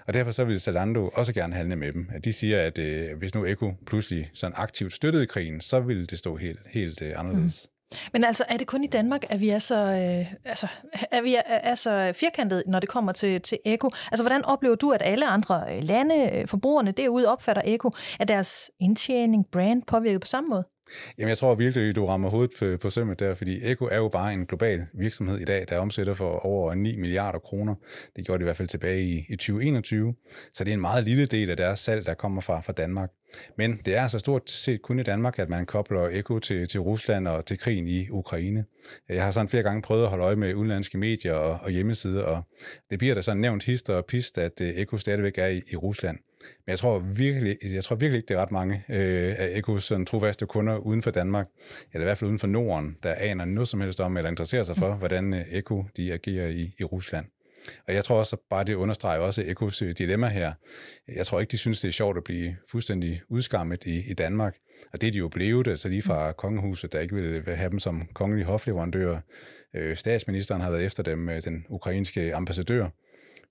Og 0.06 0.14
derfor 0.14 0.30
så 0.30 0.44
vil 0.44 0.60
Zalando 0.60 1.10
også 1.14 1.32
gerne 1.32 1.54
handle 1.54 1.76
med 1.76 1.92
dem. 1.92 2.08
De 2.24 2.32
siger, 2.32 2.60
at 2.60 2.78
øh, 2.78 3.18
hvis 3.18 3.34
nu 3.34 3.46
Eko 3.46 3.72
pludselig 3.86 4.30
sådan 4.34 4.54
aktivt 4.56 4.92
støttede 4.92 5.26
krigen, 5.26 5.60
så 5.60 5.80
ville 5.80 6.06
det 6.06 6.18
stå 6.18 6.36
helt, 6.36 6.60
helt 6.66 7.02
øh, 7.02 7.20
anderledes. 7.20 7.68
Mm. 7.68 7.73
Men 8.12 8.24
altså, 8.24 8.44
er 8.48 8.56
det 8.56 8.66
kun 8.66 8.84
i 8.84 8.86
Danmark, 8.86 9.24
at 9.28 9.40
vi 9.40 9.48
er 9.48 9.58
så, 9.58 9.74
øh, 9.74 10.34
altså, 10.44 10.66
er 11.10 11.22
vi 11.22 11.34
er, 11.34 11.42
er 11.46 11.74
så 11.74 12.12
firkantet, 12.16 12.62
når 12.66 12.80
det 12.80 12.88
kommer 12.88 13.12
til, 13.12 13.40
til 13.40 13.58
eko? 13.64 13.90
Altså, 14.12 14.22
hvordan 14.22 14.44
oplever 14.44 14.74
du, 14.74 14.90
at 14.90 15.02
alle 15.04 15.26
andre 15.26 15.64
øh, 15.70 15.82
lande, 15.82 16.30
øh, 16.32 16.48
forbrugerne 16.48 16.92
derude, 16.92 17.28
opfatter 17.32 17.62
eko? 17.64 17.90
Er 18.20 18.24
deres 18.24 18.70
indtjening, 18.80 19.44
brand 19.52 19.82
påvirket 19.82 20.20
på 20.20 20.26
samme 20.26 20.48
måde? 20.48 20.73
Jamen, 21.18 21.28
jeg 21.28 21.38
tror 21.38 21.54
virkelig, 21.54 21.96
du 21.96 22.06
rammer 22.06 22.30
hovedet 22.30 22.50
på, 22.58 22.76
på 22.76 22.90
sømmet 22.90 23.20
der, 23.20 23.34
fordi 23.34 23.70
Eko 23.70 23.84
er 23.84 23.96
jo 23.96 24.08
bare 24.08 24.32
en 24.32 24.46
global 24.46 24.86
virksomhed 24.94 25.38
i 25.38 25.44
dag, 25.44 25.66
der 25.68 25.78
omsætter 25.78 26.14
for 26.14 26.46
over 26.46 26.74
9 26.74 26.96
milliarder 26.96 27.38
kroner. 27.38 27.74
Det 28.16 28.26
gjorde 28.26 28.38
de 28.38 28.42
i 28.42 28.44
hvert 28.44 28.56
fald 28.56 28.68
tilbage 28.68 29.02
i, 29.02 29.26
i 29.28 29.36
2021. 29.36 30.14
Så 30.52 30.64
det 30.64 30.70
er 30.70 30.74
en 30.74 30.80
meget 30.80 31.04
lille 31.04 31.26
del 31.26 31.50
af 31.50 31.56
deres 31.56 31.80
salg, 31.80 32.06
der 32.06 32.14
kommer 32.14 32.40
fra, 32.40 32.60
fra 32.60 32.72
Danmark. 32.72 33.10
Men 33.56 33.76
det 33.84 33.96
er 33.96 34.02
altså 34.02 34.18
stort 34.18 34.50
set 34.50 34.82
kun 34.82 34.98
i 34.98 35.02
Danmark, 35.02 35.38
at 35.38 35.48
man 35.48 35.66
kobler 35.66 36.08
Eko 36.12 36.38
til, 36.38 36.68
til 36.68 36.80
Rusland 36.80 37.28
og 37.28 37.46
til 37.46 37.58
krigen 37.58 37.88
i 37.88 38.08
Ukraine. 38.10 38.64
Jeg 39.08 39.24
har 39.24 39.30
sådan 39.30 39.48
flere 39.48 39.62
gange 39.62 39.82
prøvet 39.82 40.02
at 40.02 40.08
holde 40.08 40.24
øje 40.24 40.36
med 40.36 40.54
udenlandske 40.54 40.98
medier 40.98 41.34
og, 41.34 41.58
og 41.62 41.70
hjemmesider, 41.70 42.22
og 42.22 42.42
det 42.90 42.98
bliver 42.98 43.14
der 43.14 43.20
sådan 43.20 43.40
nævnt 43.40 43.64
hister 43.64 43.94
og 43.94 44.04
pist, 44.04 44.38
at 44.38 44.60
øh, 44.60 44.68
Eko 44.68 44.96
stadigvæk 44.96 45.38
er 45.38 45.46
i, 45.46 45.62
i 45.72 45.76
Rusland. 45.76 46.18
Men 46.66 46.70
jeg 46.70 46.78
tror 46.78 46.98
virkelig, 46.98 47.56
jeg 47.72 47.84
tror 47.84 47.96
virkelig 47.96 48.18
ikke, 48.18 48.28
det 48.28 48.36
er 48.36 48.42
ret 48.42 48.52
mange 48.52 48.84
øh, 48.88 49.34
af 49.38 49.50
Ekos 49.52 49.92
trofaste 50.06 50.46
kunder 50.46 50.76
uden 50.76 51.02
for 51.02 51.10
Danmark, 51.10 51.46
eller 51.92 52.04
i 52.04 52.06
hvert 52.06 52.18
fald 52.18 52.28
uden 52.28 52.38
for 52.38 52.46
Norden, 52.46 52.96
der 53.02 53.14
aner 53.14 53.44
noget 53.44 53.68
som 53.68 53.80
helst 53.80 54.00
om, 54.00 54.16
eller 54.16 54.30
interesserer 54.30 54.62
sig 54.62 54.76
for, 54.76 54.92
mm. 54.92 54.98
hvordan 54.98 55.34
øh, 55.34 55.44
Eko 55.50 55.84
de 55.96 56.12
agerer 56.12 56.48
i, 56.48 56.74
i 56.78 56.84
Rusland. 56.84 57.26
Og 57.88 57.94
jeg 57.94 58.04
tror 58.04 58.18
også, 58.18 58.36
bare 58.50 58.64
det 58.64 58.74
understreger 58.74 59.20
også 59.20 59.42
Ekos 59.46 59.82
øh, 59.82 59.94
dilemma 59.98 60.28
her. 60.28 60.52
Jeg 61.08 61.26
tror 61.26 61.40
ikke, 61.40 61.50
de 61.50 61.58
synes, 61.58 61.80
det 61.80 61.88
er 61.88 61.92
sjovt 61.92 62.16
at 62.16 62.24
blive 62.24 62.56
fuldstændig 62.70 63.22
udskammet 63.28 63.84
i, 63.84 64.10
i 64.10 64.14
Danmark. 64.14 64.56
Og 64.92 65.00
det 65.00 65.06
er 65.06 65.12
de 65.12 65.18
jo 65.18 65.28
blevet, 65.28 65.66
altså 65.66 65.88
lige 65.88 66.02
fra 66.02 66.28
mm. 66.28 66.34
kongehuset, 66.38 66.92
der 66.92 67.00
ikke 67.00 67.14
ville 67.14 67.56
have 67.56 67.70
dem 67.70 67.78
som 67.78 68.08
kongelige 68.14 68.44
hofleverandører. 68.44 69.20
Øh, 69.74 69.96
statsministeren 69.96 70.60
har 70.60 70.70
været 70.70 70.84
efter 70.84 71.02
dem, 71.02 71.30
den 71.44 71.66
ukrainske 71.68 72.34
ambassadør. 72.34 72.88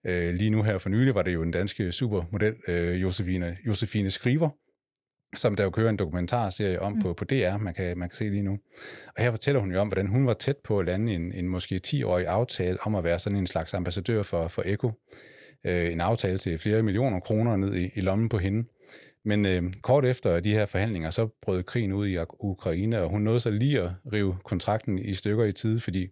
Øh, 0.05 0.33
lige 0.33 0.49
nu 0.49 0.63
her 0.63 0.77
for 0.77 0.89
nylig 0.89 1.15
var 1.15 1.21
det 1.21 1.33
jo 1.33 1.43
den 1.43 1.51
danske 1.51 1.91
supermodel, 1.91 2.55
øh, 2.67 3.01
Josefine, 3.01 3.57
Josefine 3.67 4.11
Skriver, 4.11 4.49
som 5.35 5.55
der 5.55 5.63
jo 5.63 5.69
kører 5.69 5.89
en 5.89 5.97
dokumentarserie 5.97 6.81
om 6.81 6.93
mm. 6.93 7.01
på, 7.01 7.13
på 7.13 7.25
DR, 7.25 7.57
man 7.57 7.73
kan, 7.73 7.97
man 7.97 8.09
kan 8.09 8.15
se 8.15 8.29
lige 8.29 8.43
nu. 8.43 8.59
Og 9.17 9.23
her 9.23 9.31
fortæller 9.31 9.61
hun 9.61 9.71
jo 9.71 9.79
om, 9.79 9.87
hvordan 9.87 10.07
hun 10.07 10.27
var 10.27 10.33
tæt 10.33 10.57
på 10.63 10.79
at 10.79 10.85
lande 10.85 11.13
en, 11.13 11.31
en 11.33 11.47
måske 11.47 11.79
10-årig 11.87 12.27
aftale 12.27 12.77
om 12.81 12.95
at 12.95 13.03
være 13.03 13.19
sådan 13.19 13.39
en 13.39 13.47
slags 13.47 13.73
ambassadør 13.73 14.23
for, 14.23 14.47
for 14.47 14.63
Eko. 14.65 14.91
Øh, 15.65 15.91
en 15.91 16.01
aftale 16.01 16.37
til 16.37 16.59
flere 16.59 16.83
millioner 16.83 17.19
kroner 17.19 17.55
ned 17.55 17.75
i, 17.75 17.89
i 17.95 18.01
lommen 18.01 18.29
på 18.29 18.37
hende. 18.37 18.69
Men 19.25 19.45
øh, 19.45 19.63
kort 19.81 20.05
efter 20.05 20.39
de 20.39 20.53
her 20.53 20.65
forhandlinger, 20.65 21.09
så 21.09 21.29
brød 21.41 21.63
krigen 21.63 21.93
ud 21.93 22.07
i 22.07 22.17
Ukraine, 22.39 23.01
og 23.01 23.09
hun 23.09 23.21
nåede 23.21 23.39
så 23.39 23.51
lige 23.51 23.81
at 23.81 23.91
rive 24.13 24.37
kontrakten 24.43 24.99
i 24.99 25.13
stykker 25.13 25.45
i 25.45 25.51
tide, 25.51 25.79
fordi 25.79 26.07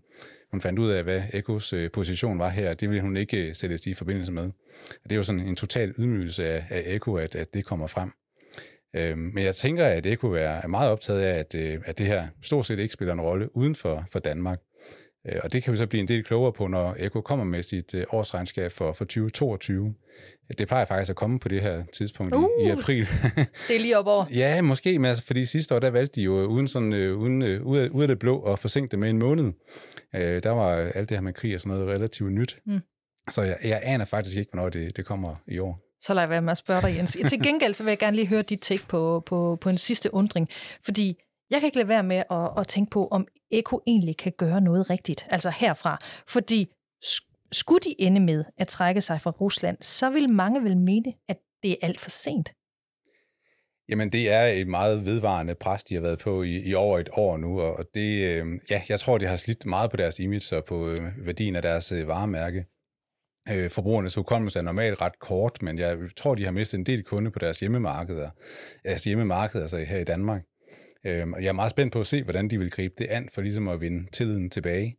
hun 0.51 0.61
fandt 0.61 0.79
ud 0.79 0.89
af, 0.89 1.03
hvad 1.03 1.21
Ekos 1.33 1.73
øh, 1.73 1.91
position 1.91 2.39
var 2.39 2.49
her, 2.49 2.73
det 2.73 2.89
ville 2.89 3.01
hun 3.01 3.17
ikke 3.17 3.47
øh, 3.47 3.55
sættes 3.55 3.87
i 3.87 3.93
forbindelse 3.93 4.31
med. 4.31 4.43
Det 5.03 5.11
er 5.11 5.15
jo 5.15 5.23
sådan 5.23 5.41
en 5.41 5.55
total 5.55 5.93
ydmygelse 5.97 6.45
af, 6.45 6.65
af 6.69 6.83
Eko, 6.85 7.15
at, 7.15 7.35
at 7.35 7.53
det 7.53 7.65
kommer 7.65 7.87
frem. 7.87 8.11
Øh, 8.95 9.17
men 9.17 9.43
jeg 9.43 9.55
tænker, 9.55 9.85
at 9.85 10.05
Eko 10.05 10.31
er 10.33 10.67
meget 10.67 10.91
optaget 10.91 11.21
af, 11.21 11.39
at, 11.39 11.55
øh, 11.55 11.81
at 11.85 11.97
det 11.97 12.05
her 12.05 12.27
stort 12.41 12.65
set 12.65 12.79
ikke 12.79 12.93
spiller 12.93 13.13
en 13.13 13.21
rolle 13.21 13.55
uden 13.55 13.75
for, 13.75 14.05
for 14.11 14.19
Danmark. 14.19 14.59
Øh, 15.27 15.39
og 15.43 15.53
det 15.53 15.63
kan 15.63 15.71
vi 15.71 15.77
så 15.77 15.87
blive 15.87 16.01
en 16.01 16.07
del 16.07 16.23
klogere 16.23 16.53
på, 16.53 16.67
når 16.67 16.95
Eko 16.99 17.21
kommer 17.21 17.45
med 17.45 17.63
sit 17.63 17.95
øh, 17.95 18.05
årsregnskab 18.09 18.71
for, 18.71 18.93
for 18.93 19.05
2022. 19.05 19.93
Det 20.57 20.67
plejer 20.67 20.85
faktisk 20.85 21.09
at 21.09 21.15
komme 21.15 21.39
på 21.39 21.49
det 21.49 21.61
her 21.61 21.83
tidspunkt 21.93 22.35
uh, 22.35 22.49
i, 22.59 22.67
i 22.67 22.69
april. 22.69 23.07
det 23.67 23.75
er 23.75 23.79
lige 23.79 23.97
op 23.97 24.07
over. 24.07 24.25
ja, 24.33 24.61
måske, 24.61 24.99
men 24.99 25.05
altså, 25.05 25.23
fordi 25.23 25.45
sidste 25.45 25.75
år, 25.75 25.79
der 25.79 25.89
valgte 25.89 26.21
de 26.21 26.25
jo 26.25 26.45
uden, 26.45 26.67
sådan, 26.67 26.93
uden, 26.93 27.61
ud, 27.61 27.77
af, 27.77 27.89
ud 27.89 28.01
af 28.01 28.07
det 28.07 28.19
blå 28.19 28.41
at 28.41 28.59
forsinke 28.59 28.91
det 28.91 28.99
med 28.99 29.09
en 29.09 29.19
måned. 29.19 29.51
der 30.13 30.49
var 30.49 30.75
alt 30.75 31.09
det 31.09 31.17
her 31.17 31.21
med 31.21 31.33
krig 31.33 31.55
og 31.55 31.61
sådan 31.61 31.77
noget 31.77 31.95
relativt 31.95 32.31
nyt. 32.31 32.59
Mm. 32.65 32.79
Så 33.29 33.41
jeg, 33.41 33.57
jeg 33.63 33.81
aner 33.83 34.05
faktisk 34.05 34.37
ikke, 34.37 34.51
hvornår 34.51 34.69
det, 34.69 34.97
det 34.97 35.05
kommer 35.05 35.35
i 35.47 35.59
år. 35.59 35.79
Så 35.99 36.13
lad 36.13 36.23
jeg 36.23 36.29
være 36.29 36.41
med 36.41 36.51
at 36.51 36.57
spørge 36.57 36.81
dig, 36.81 36.97
Jens. 36.97 37.17
Til 37.29 37.41
gengæld 37.43 37.73
så 37.73 37.83
vil 37.83 37.91
jeg 37.91 37.99
gerne 37.99 38.15
lige 38.15 38.27
høre 38.27 38.41
dit 38.41 38.59
take 38.61 38.83
på, 38.87 39.23
på, 39.25 39.57
på 39.61 39.69
en 39.69 39.77
sidste 39.77 40.13
undring. 40.13 40.49
Fordi 40.85 41.17
jeg 41.51 41.59
kan 41.59 41.67
ikke 41.67 41.77
lade 41.77 41.87
være 41.87 42.03
med 42.03 42.23
at, 42.31 42.49
at 42.57 42.67
tænke 42.67 42.89
på, 42.89 43.07
om 43.07 43.27
Eko 43.51 43.81
egentlig 43.87 44.17
kan 44.17 44.31
gøre 44.37 44.61
noget 44.61 44.89
rigtigt, 44.89 45.27
altså 45.29 45.49
herfra. 45.49 45.99
Fordi 46.27 46.67
skulle 47.51 47.79
de 47.79 48.01
ende 48.01 48.19
med 48.19 48.43
at 48.57 48.67
trække 48.67 49.01
sig 49.01 49.21
fra 49.21 49.31
Rusland, 49.31 49.77
så 49.81 50.09
vil 50.09 50.29
mange 50.29 50.63
vel 50.63 50.77
mene, 50.77 51.13
at 51.29 51.37
det 51.63 51.71
er 51.71 51.75
alt 51.81 51.99
for 51.99 52.09
sent. 52.09 52.49
Jamen, 53.89 54.11
det 54.11 54.31
er 54.31 54.43
et 54.43 54.67
meget 54.67 55.05
vedvarende 55.05 55.55
pres, 55.55 55.83
de 55.83 55.95
har 55.95 56.01
været 56.01 56.19
på 56.19 56.43
i, 56.43 56.69
i 56.69 56.73
over 56.73 56.99
et 56.99 57.09
år 57.13 57.37
nu, 57.37 57.61
og 57.61 57.85
det, 57.93 58.25
øh, 58.25 58.45
ja, 58.69 58.81
jeg 58.89 58.99
tror, 58.99 59.17
det 59.17 59.27
har 59.27 59.35
slidt 59.35 59.65
meget 59.65 59.91
på 59.91 59.97
deres 59.97 60.19
image 60.19 60.57
og 60.57 60.65
på 60.65 60.89
øh, 60.89 61.25
værdien 61.25 61.55
af 61.55 61.61
deres 61.61 61.91
øh, 61.91 62.07
varemærke. 62.07 62.65
Øh, 63.49 63.69
forbrugernes 63.71 64.15
hukommelse 64.15 64.59
er 64.59 64.63
normalt 64.63 65.01
ret 65.01 65.19
kort, 65.19 65.61
men 65.61 65.79
jeg 65.79 65.97
tror, 66.17 66.35
de 66.35 66.45
har 66.45 66.51
mistet 66.51 66.77
en 66.77 66.85
del 66.85 67.03
kunde 67.03 67.31
på 67.31 67.39
deres 67.39 67.59
hjemmemarkeder, 67.59 68.29
altså 68.83 69.09
hjemmemarkeder 69.09 69.63
altså 69.63 69.77
her 69.77 69.99
i 69.99 70.03
Danmark. 70.03 70.41
Øh, 71.05 71.27
og 71.27 71.41
jeg 71.41 71.49
er 71.49 71.53
meget 71.53 71.71
spændt 71.71 71.93
på 71.93 71.99
at 71.99 72.07
se, 72.07 72.23
hvordan 72.23 72.47
de 72.47 72.57
vil 72.57 72.71
gribe 72.71 72.93
det 72.97 73.05
an, 73.05 73.29
for 73.33 73.41
ligesom 73.41 73.67
at 73.67 73.81
vinde 73.81 74.11
tilliden 74.11 74.49
tilbage. 74.49 74.97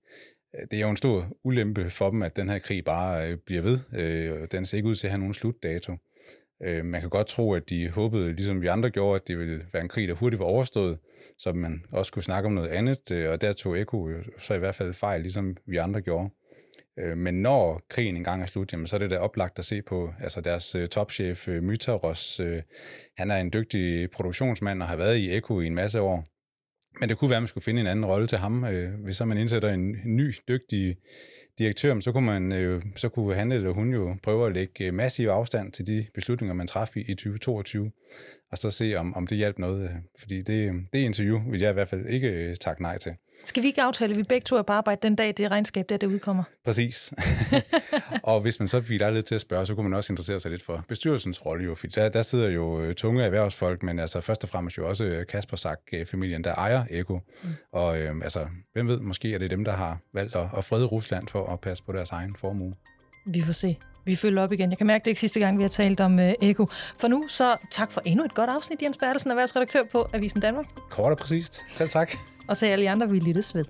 Øh, 0.54 0.66
det 0.71 0.76
er 0.76 0.80
jo 0.80 0.90
en 0.90 0.97
stor 0.97 1.37
ulempe 1.44 1.90
for 1.90 2.11
dem, 2.11 2.23
at 2.23 2.37
den 2.37 2.49
her 2.49 2.59
krig 2.59 2.85
bare 2.85 3.30
øh, 3.30 3.38
bliver 3.47 3.62
ved. 3.62 3.78
Øh, 3.92 4.49
den 4.52 4.64
ser 4.64 4.76
ikke 4.76 4.88
ud 4.88 4.94
til 4.94 5.06
at 5.06 5.11
have 5.11 5.18
nogen 5.18 5.35
slutdato. 5.35 5.97
Øh, 6.62 6.85
man 6.85 7.00
kan 7.00 7.11
godt 7.11 7.26
tro, 7.26 7.54
at 7.54 7.71
de 7.71 7.88
håbede, 7.88 8.32
ligesom 8.32 8.62
vi 8.62 8.66
andre 8.66 8.90
gjorde, 8.90 9.14
at 9.14 9.28
det 9.28 9.38
ville 9.38 9.66
være 9.73 9.82
en 9.82 9.88
krig, 9.88 10.09
der 10.09 10.14
hurtigt 10.14 10.40
var 10.40 10.47
overstået, 10.47 10.99
så 11.38 11.52
man 11.52 11.85
også 11.92 12.12
kunne 12.12 12.23
snakke 12.23 12.47
om 12.47 12.52
noget 12.52 12.68
andet, 12.68 13.11
øh, 13.11 13.30
og 13.30 13.40
der 13.40 13.52
tog 13.52 13.78
Eko 13.78 14.09
øh, 14.09 14.25
så 14.38 14.54
i 14.54 14.59
hvert 14.59 14.75
fald 14.75 14.94
fejl, 14.94 15.21
ligesom 15.21 15.56
vi 15.66 15.76
andre 15.76 16.00
gjorde. 16.00 16.30
Øh, 16.99 17.16
men 17.18 17.34
når 17.34 17.82
krigen 17.88 18.16
engang 18.16 18.42
er 18.42 18.46
slut, 18.46 18.72
jamen, 18.72 18.87
så 18.87 18.96
er 18.96 18.99
det 18.99 19.11
da 19.11 19.18
oplagt 19.18 19.58
at 19.58 19.64
se 19.64 19.82
på 19.82 20.12
altså 20.20 20.40
deres 20.40 20.75
øh, 20.75 20.88
topchef 20.88 21.49
øh, 21.49 21.62
Mytaros. 21.62 22.40
Han 23.16 23.30
er 23.30 23.37
en 23.37 23.52
dygtig 23.52 24.11
produktionsmand 24.11 24.82
og 24.82 24.88
har 24.88 24.96
været 24.96 25.16
i 25.16 25.37
Eko 25.37 25.61
i 25.61 25.66
en 25.66 25.75
masse 25.75 26.00
år. 26.00 26.25
Men 27.00 27.08
det 27.08 27.18
kunne 27.18 27.30
være, 27.30 27.37
at 27.37 27.42
man 27.42 27.49
skulle 27.49 27.64
finde 27.64 27.80
en 27.80 27.87
anden 27.87 28.04
rolle 28.04 28.26
til 28.26 28.38
ham. 28.38 28.64
Hvis 29.04 29.16
så 29.16 29.25
man 29.25 29.38
indsætter 29.38 29.70
en 29.70 29.96
ny, 30.04 30.34
dygtig 30.49 30.96
direktør, 31.58 32.00
så 32.00 32.12
kunne, 32.12 32.26
man, 32.26 32.82
så 32.96 33.08
kunne 33.08 33.34
han 33.34 33.52
eller 33.52 33.70
hun 33.70 33.92
jo 33.92 34.16
prøve 34.22 34.46
at 34.46 34.52
lægge 34.52 34.92
massiv 34.92 35.28
afstand 35.28 35.72
til 35.72 35.87
de 35.87 36.06
beslutninger, 36.14 36.54
man 36.54 36.66
træffede 36.66 37.04
i, 37.04 37.14
2022, 37.14 37.90
og 38.50 38.58
så 38.58 38.70
se, 38.70 38.94
om, 38.94 39.14
om 39.14 39.26
det 39.26 39.38
hjalp 39.38 39.58
noget. 39.58 39.90
Fordi 40.18 40.42
det, 40.42 40.72
det 40.92 40.99
interview 40.99 41.50
vil 41.50 41.61
jeg 41.61 41.70
i 41.70 41.72
hvert 41.72 41.88
fald 41.88 42.06
ikke 42.06 42.54
takke 42.54 42.82
nej 42.82 42.99
til. 42.99 43.12
Skal 43.44 43.62
vi 43.62 43.68
ikke 43.68 43.82
aftale, 43.82 44.11
at 44.11 44.18
vi 44.18 44.22
begge 44.22 44.44
to 44.44 44.56
er 44.56 44.62
på 44.62 44.72
arbejde 44.72 44.99
den 45.02 45.16
dag, 45.16 45.34
det 45.37 45.50
regnskab 45.50 45.88
der, 45.88 45.96
det 45.96 46.06
udkommer? 46.06 46.44
Præcis. 46.64 47.12
og 48.22 48.40
hvis 48.40 48.58
man 48.58 48.68
så 48.68 48.82
fik 48.82 49.00
lejlighed 49.00 49.22
til 49.22 49.34
at 49.34 49.40
spørge, 49.40 49.66
så 49.66 49.75
kunne 49.75 49.88
man 49.88 49.96
også 49.96 50.12
interessere 50.12 50.40
sig 50.40 50.50
lidt 50.50 50.62
for 50.62 50.84
bestyrelsens 50.88 51.46
rolle 51.46 51.64
jo, 51.64 51.75
for 51.75 51.87
der, 51.87 52.08
der 52.08 52.22
sidder 52.22 52.49
jo 52.49 52.80
øh, 52.80 52.94
tunge 52.94 53.25
erhvervsfolk, 53.25 53.82
men 53.82 53.99
altså 53.99 54.20
først 54.20 54.44
og 54.44 54.50
fremmest 54.50 54.78
jo 54.78 54.88
også 54.88 55.04
øh, 55.04 55.26
Kasper 55.26 55.56
Sack-familien, 55.56 56.44
der 56.44 56.54
ejer 56.54 56.84
Eko. 56.90 57.20
Mm. 57.42 57.49
Og 57.72 57.99
øh, 57.99 58.14
altså, 58.22 58.46
hvem 58.72 58.88
ved, 58.88 59.00
måske 59.00 59.34
er 59.34 59.38
det 59.38 59.50
dem, 59.50 59.64
der 59.64 59.72
har 59.72 59.99
valgt 60.14 60.37
at, 60.37 60.46
at 60.56 60.64
frede 60.64 60.84
Rusland 60.84 61.28
for 61.28 61.52
at 61.52 61.61
passe 61.61 61.84
på 61.84 61.92
deres 61.92 62.11
egen 62.11 62.37
formue. 62.37 62.75
Vi 63.26 63.42
får 63.42 63.52
se. 63.52 63.78
Vi 64.04 64.16
følger 64.16 64.42
op 64.42 64.52
igen. 64.52 64.71
Jeg 64.71 64.78
kan 64.78 64.87
mærke, 64.87 65.02
det 65.02 65.06
er 65.06 65.11
ikke 65.11 65.21
sidste 65.21 65.40
gang, 65.40 65.59
vi 65.59 65.62
har 65.62 65.68
talt 65.68 66.00
om 66.00 66.18
uh, 66.18 66.25
Eko. 66.40 66.66
For 67.00 67.09
nu, 67.09 67.25
så 67.28 67.56
tak 67.71 67.92
for 67.92 68.02
endnu 68.04 68.25
et 68.25 68.35
godt 68.35 68.50
afsnit, 68.50 68.82
Jens 68.82 68.97
Bertelsen, 68.97 69.30
erhvervsredaktør 69.30 69.82
på 69.92 70.09
Avisen 70.12 70.40
Danmark. 70.40 70.66
Kort 70.90 71.12
og 71.12 71.18
præcist. 71.18 71.62
Selv 71.73 71.88
tak 71.88 72.12
og 72.49 72.59
til 72.59 72.66
alle 72.66 72.90
andre, 72.90 73.11
vi 73.11 73.18
lyttes 73.18 73.54
ved. 73.54 73.64